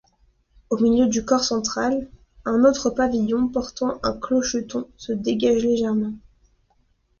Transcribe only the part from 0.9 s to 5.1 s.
du corps central, un autre pavillon portant un clocheton